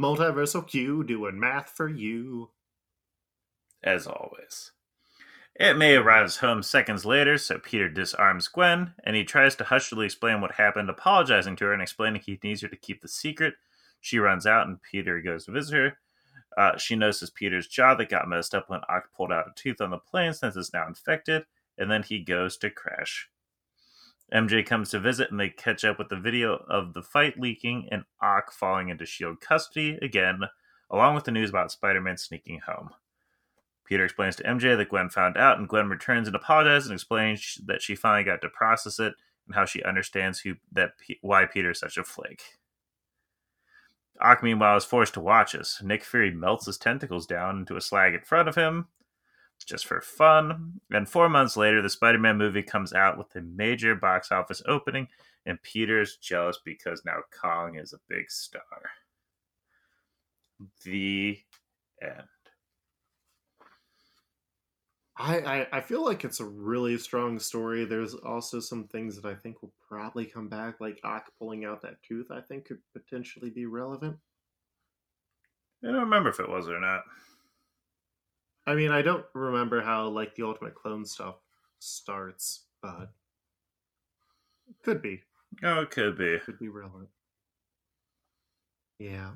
[0.00, 2.52] Multiversal Q doing math for you.
[3.82, 4.72] as always.
[5.60, 10.06] Aunt May arrives home seconds later, so Peter disarms Gwen, and he tries to hushily
[10.06, 13.54] explain what happened, apologizing to her and explaining he needs her to keep the secret.
[14.00, 15.98] She runs out, and Peter goes to visit her.
[16.56, 19.80] Uh, she notices Peter's jaw that got messed up when Ock pulled out a tooth
[19.80, 21.44] on the plane since it's now infected,
[21.76, 23.28] and then he goes to crash.
[24.32, 27.88] MJ comes to visit, and they catch up with the video of the fight leaking
[27.90, 29.38] and Ock falling into S.H.I.E.L.D.
[29.40, 30.40] custody again,
[30.90, 32.90] along with the news about Spider Man sneaking home.
[33.84, 37.58] Peter explains to MJ that Gwen found out, and Gwen returns and apologizes and explains
[37.64, 39.14] that she finally got to process it
[39.46, 40.90] and how she understands who that
[41.22, 42.42] why Peter is such a flake.
[44.20, 45.80] Ock, meanwhile, is forced to watch us.
[45.82, 48.88] Nick Fury melts his tentacles down into a slag in front of him,
[49.66, 50.80] just for fun.
[50.90, 54.62] And four months later, the Spider Man movie comes out with a major box office
[54.66, 55.08] opening,
[55.46, 58.62] and Peter's jealous because now Kong is a big star.
[60.84, 61.38] The
[62.02, 62.24] end.
[65.18, 67.84] I, I I feel like it's a really strong story.
[67.84, 71.82] There's also some things that I think will probably come back, like Ock pulling out
[71.82, 72.30] that tooth.
[72.30, 74.18] I think could potentially be relevant.
[75.82, 77.04] I don't remember if it was or not.
[78.66, 81.36] I mean, I don't remember how like the Ultimate Clone stuff
[81.80, 83.12] starts, but
[84.82, 85.22] could be
[85.62, 86.40] Oh, it could be.
[86.40, 87.10] could be relevant.
[88.98, 89.34] Yeah.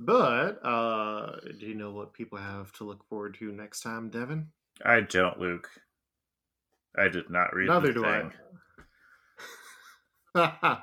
[0.00, 4.48] But uh do you know what people have to look forward to next time, Devin?
[4.84, 5.68] I don't, Luke.
[6.96, 8.32] I did not read Neither the do thing.
[10.34, 10.78] I.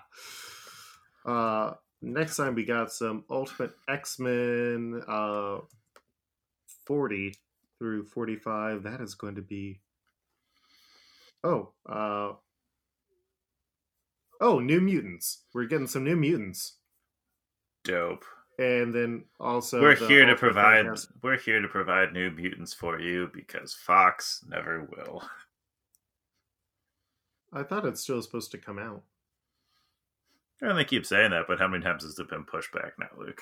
[1.26, 5.60] uh, next time we got some Ultimate X Men uh,
[6.86, 7.36] 40
[7.80, 8.84] through 45.
[8.84, 9.82] That is going to be.
[11.44, 12.34] Oh, uh,
[14.42, 15.44] oh, New Mutants.
[15.54, 16.78] We're getting some New Mutants.
[17.84, 18.26] Dope.
[18.58, 19.82] And then also.
[19.82, 20.86] we're the here to provide.
[20.86, 25.24] Fantastic- We're here to provide new mutants for you because Fox never will.
[27.52, 29.04] I thought it's still supposed to come out.
[30.62, 33.10] And they keep saying that, but how many times has it been pushed back now,
[33.18, 33.42] Luke?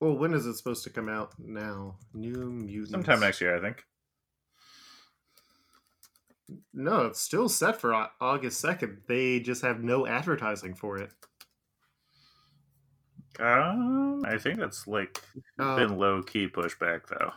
[0.00, 1.96] Well, when is it supposed to come out now?
[2.14, 2.90] New Mutants.
[2.90, 3.84] Sometime next year, I think.
[6.72, 8.98] No, it's still set for August 2nd.
[9.08, 11.12] They just have no advertising for it.
[13.38, 15.20] Um, I think that's like
[15.58, 17.32] Uh, been low key pushback though.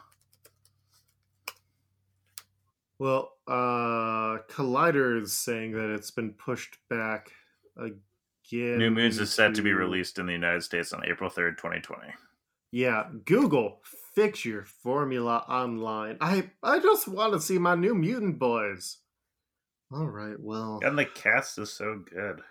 [2.98, 7.32] well, uh, Collider is saying that it's been pushed back
[7.78, 8.78] again.
[8.78, 11.80] New Mutants is set to be released in the United States on April third, twenty
[11.80, 12.14] twenty.
[12.72, 13.82] Yeah, Google,
[14.14, 16.18] fix your formula online.
[16.22, 18.98] I I just want to see my New Mutant boys.
[19.92, 22.42] All right, well, And the cast is so good.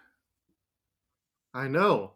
[1.54, 2.14] I know.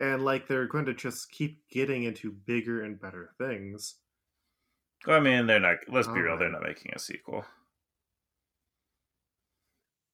[0.00, 3.96] And like they're going to just keep getting into bigger and better things.
[5.06, 5.76] I mean, they're not.
[5.88, 7.44] Let's be real; they're not making a sequel.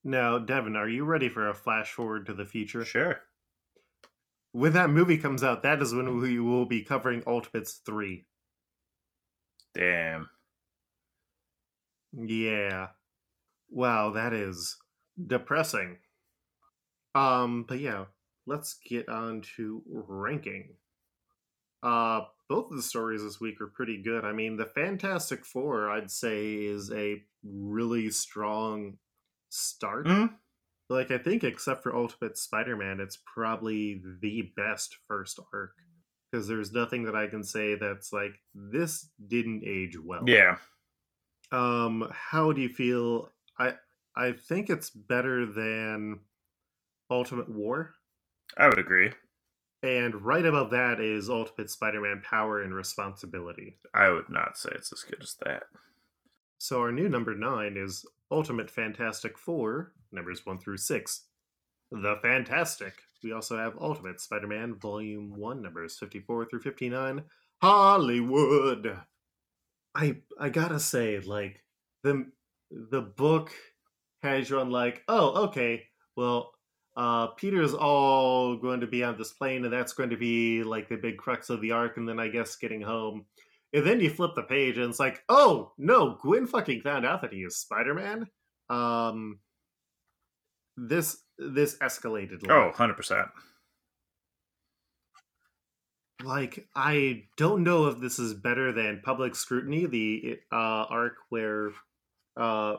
[0.05, 2.85] Now, Devin, are you ready for a flash forward to the future?
[2.85, 3.21] Sure.
[4.53, 8.25] When that movie comes out, that is when we will be covering Ultimates 3.
[9.75, 10.31] Damn.
[12.13, 12.89] Yeah.
[13.69, 14.77] Wow, that is
[15.27, 15.99] depressing.
[17.17, 18.05] Um, but yeah,
[18.47, 20.77] let's get on to ranking.
[21.83, 24.25] Uh, both of the stories this week are pretty good.
[24.25, 28.99] I mean, the Fantastic Four, I'd say, is a really strong
[29.49, 30.07] start.
[30.07, 30.39] Mhm.
[30.89, 35.75] Like, I think, except for Ultimate Spider Man, it's probably the best first arc.
[36.31, 40.25] Because there's nothing that I can say that's like, this didn't age well.
[40.27, 40.59] Yeah.
[41.53, 43.33] Um, how do you feel?
[43.59, 43.77] I
[44.17, 46.21] I think it's better than
[47.11, 47.96] Ultimate War,
[48.57, 49.13] I would agree.
[49.83, 53.79] and right above that is Ultimate Spider-Man Power and Responsibility.
[53.95, 55.65] I would not say it's as good as that.
[56.59, 61.25] So our new number nine is Ultimate Fantastic Four, numbers one through six.
[61.93, 62.95] The Fantastic.
[63.23, 67.23] We also have Ultimate Spider-Man Volume One, numbers fifty-four through fifty-nine.
[67.63, 68.99] Hollywood.
[69.95, 71.63] I I gotta say, like
[72.03, 72.27] the
[72.71, 73.53] the book
[74.23, 75.85] has you on like, oh, okay,
[76.17, 76.53] well,
[76.97, 80.89] uh, Peter's all going to be on this plane, and that's going to be like
[80.89, 83.27] the big crux of the arc, and then I guess getting home.
[83.73, 87.21] And then you flip the page, and it's like, oh no, Gwen fucking found out
[87.23, 88.27] that he is Spider Man.
[88.71, 89.41] Um,
[90.77, 92.49] this this escalated.
[92.49, 93.29] a Oh, 100 percent.
[96.25, 101.71] like I don't know if this is better than Public Scrutiny, the uh, arc where
[102.39, 102.77] uh,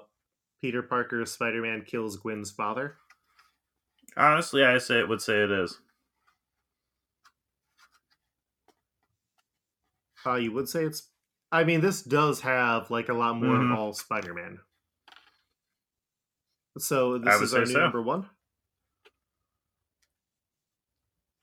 [0.62, 2.96] Peter Parker Spider Man kills Gwen's father.
[4.18, 5.80] Honestly, I say it would say it is.
[10.26, 11.10] Uh, you would say it's.
[11.52, 13.72] I mean, this does have like a lot more Mhm.
[13.72, 14.60] of all Spider Man.
[16.78, 17.80] So this is our new so.
[17.80, 18.30] number one.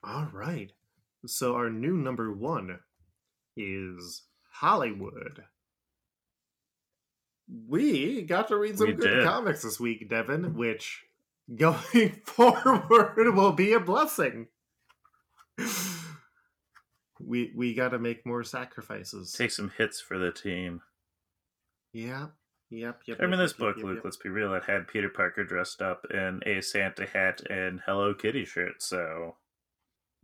[0.02, 0.70] All right.
[1.26, 2.80] So our new number one
[3.56, 5.46] is Hollywood.
[7.48, 9.24] We got to read some We good did.
[9.24, 11.04] comics this week, Devin, which
[11.54, 14.48] going forward will be a blessing.
[17.20, 19.32] We we got to make more sacrifices.
[19.32, 20.82] Take some hits for the team.
[21.92, 22.26] Yeah.
[22.70, 23.02] Yep.
[23.06, 23.18] Yep.
[23.20, 23.94] I mean, this yep, book, yep, Luke.
[23.96, 24.04] yep.
[24.04, 24.52] Let's be real.
[24.54, 29.36] It had Peter Parker dressed up in a Santa hat and Hello Kitty shirt, so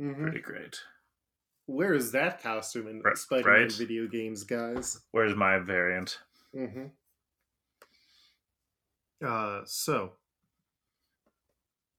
[0.01, 0.21] Mhm.
[0.23, 0.81] pretty great.
[1.67, 3.73] Where is that costume in Right- Spider-Man right.
[3.73, 5.01] video games, guys?
[5.13, 6.19] Where's my variant?
[6.57, 6.87] Mm-hmm.
[9.25, 10.15] Uh, so,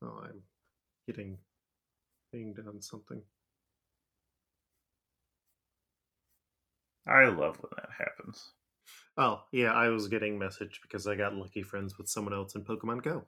[0.03, 0.41] oh, I'm
[1.07, 1.37] getting
[2.31, 3.21] pinged on something.
[7.07, 8.51] I love when that happens.
[9.17, 12.63] Oh, yeah, I was getting message because I got lucky friends with someone else in
[12.63, 13.25] Pokemon Go.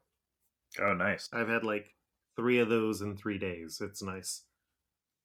[0.82, 1.30] Oh, nice.
[1.34, 1.93] I've had like
[2.36, 3.80] three of those in three days.
[3.82, 4.43] It's nice.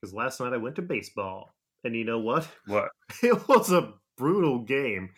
[0.01, 2.49] Because last night I went to baseball, and you know what?
[2.67, 2.91] What?
[3.23, 5.11] it was a brutal game.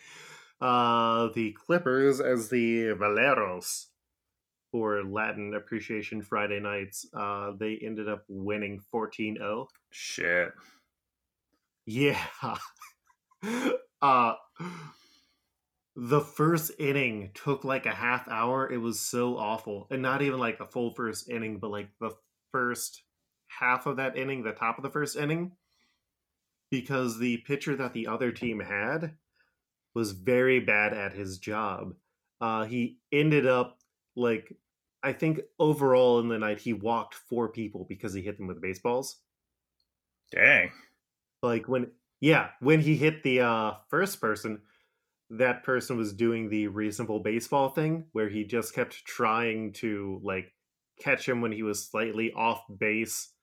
[0.59, 3.87] Uh, the Clippers as the Valeros
[4.71, 9.67] for Latin Appreciation Friday nights, uh, they ended up winning 14 0.
[9.91, 10.53] Shit.
[11.85, 12.19] Yeah.
[14.01, 14.33] uh,
[15.95, 18.71] the first inning took like a half hour.
[18.71, 19.87] It was so awful.
[19.91, 22.11] And not even like a full first inning, but like the
[22.51, 23.03] first
[23.47, 25.51] half of that inning, the top of the first inning,
[26.69, 29.15] because the pitcher that the other team had
[29.93, 31.93] was very bad at his job.
[32.39, 33.77] Uh, he ended up
[34.15, 34.55] like,
[35.03, 38.61] I think overall in the night, he walked four people because he hit them with
[38.61, 39.17] baseballs.
[40.31, 40.71] Dang.
[41.43, 41.91] like when
[42.21, 44.61] yeah when he hit the uh first person
[45.29, 50.53] that person was doing the reasonable baseball thing where he just kept trying to like
[51.01, 53.33] catch him when he was slightly off base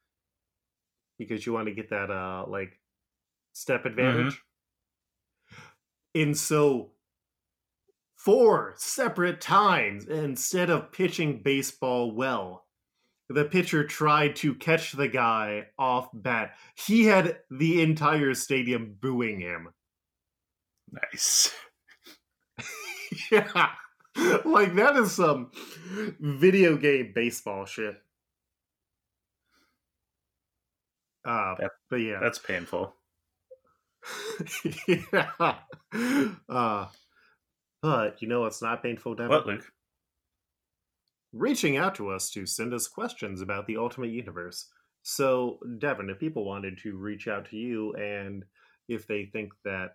[1.19, 2.79] because you want to get that uh like
[3.53, 4.41] step advantage.
[6.15, 6.93] And so
[8.19, 12.67] four separate times instead of pitching baseball well
[13.31, 16.55] the pitcher tried to catch the guy off bat.
[16.75, 19.69] He had the entire stadium booing him.
[20.91, 21.53] Nice.
[23.31, 23.69] yeah.
[24.45, 25.51] Like that is some
[26.21, 27.97] video game baseball shit.
[31.25, 32.21] Uh, That- but yeah.
[32.23, 32.95] That's painful.
[34.89, 35.57] yeah.
[36.49, 36.87] Uh,
[37.83, 39.31] but you know what's not painful, Devin?
[39.31, 39.73] What, Luke?
[41.33, 44.67] reaching out to us to send us questions about the Ultimate Universe.
[45.03, 48.45] So, Devin, if people wanted to reach out to you and
[48.89, 49.93] if they think that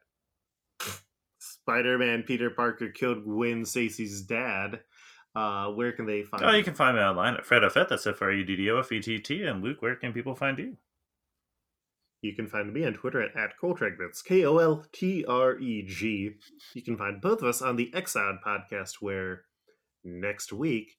[1.40, 4.80] Spider Man Peter Parker killed Gwen Stacy's dad,
[5.36, 7.90] uh, where can they find Oh, you can find me online at FreddoFett.
[7.90, 9.44] That's F R E D D O F E T T.
[9.44, 10.78] And Luke, where can people find you?
[12.24, 13.98] You can find me on Twitter at, at Koltreg.
[14.00, 16.32] That's K O L T R E G.
[16.74, 19.42] You can find both of us on the Exod podcast, where
[20.06, 20.94] next week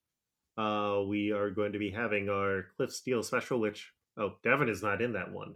[0.58, 4.82] uh, we are going to be having our Cliff Steele special, which, oh, Devin is
[4.82, 5.54] not in that one.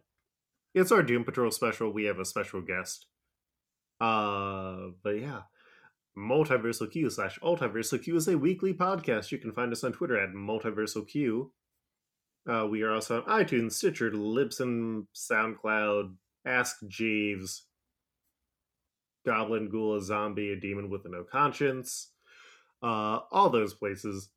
[0.74, 1.92] It's our Doom Patrol special.
[1.92, 3.04] We have a special guest.
[4.00, 5.42] Uh, but yeah.
[6.16, 9.30] Multiversal Q slash Ultiversal Q is a weekly podcast.
[9.30, 11.52] You can find us on Twitter at Multiversal Q.
[12.47, 16.14] Uh, we are also on iTunes, Stitcher, Libsyn, SoundCloud,
[16.47, 17.64] Ask Jeeves,
[19.26, 22.12] Goblin, Ghoul, a Zombie, a Demon with a No Conscience.
[22.82, 24.30] Uh, all those places.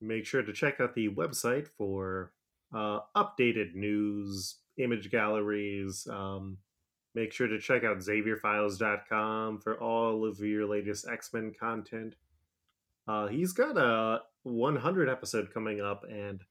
[0.00, 2.32] Make sure to check out the website for
[2.74, 6.06] uh, updated news, image galleries.
[6.10, 6.58] Um,
[7.14, 12.14] make sure to check out XavierFiles.com for all of your latest X Men content.
[13.08, 16.42] Uh, he's got a 100 episode coming up, and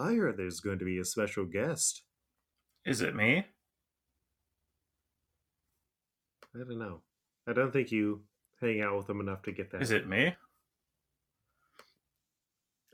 [0.00, 2.02] I heard there's going to be a special guest.
[2.86, 3.44] Is it me?
[6.54, 7.02] I don't know.
[7.46, 8.22] I don't think you
[8.60, 9.82] hang out with him enough to get that.
[9.82, 10.34] Is it me?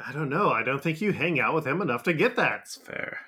[0.05, 0.51] I don't know.
[0.51, 2.59] I don't think you hang out with him enough to get that.
[2.59, 3.19] That's fair.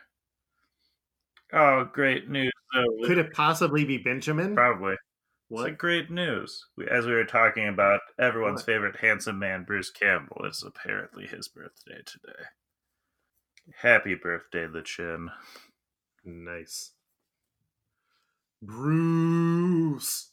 [1.53, 2.53] Oh, great news.
[2.74, 4.55] So, Could it possibly be Benjamin?
[4.55, 4.93] Probably.
[4.93, 5.01] It's
[5.49, 5.62] What?
[5.64, 6.62] like great news.
[6.76, 8.66] We, as we were talking about everyone's What?
[8.66, 12.43] favorite handsome man, Bruce Campbell, it's apparently his birthday today.
[13.77, 15.31] Happy birthday, the chin.
[16.25, 16.93] Nice.
[18.62, 20.31] Bruce.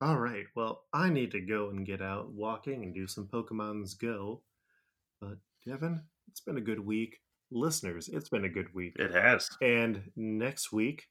[0.00, 3.94] All right, well, I need to go and get out walking and do some Pokemon's
[3.94, 4.42] Go.
[5.20, 7.20] But, Devin, it's been a good week.
[7.50, 8.94] Listeners, it's been a good week.
[8.98, 9.48] It has.
[9.60, 11.08] And next week,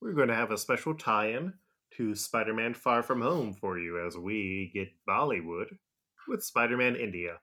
[0.00, 1.52] we're going to have a special tie in
[1.96, 5.76] to Spider Man Far From Home for you as we get Bollywood
[6.26, 7.38] with Spider Man India.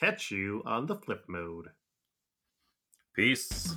[0.00, 1.70] Catch you on the flip mode.
[3.14, 3.76] Peace.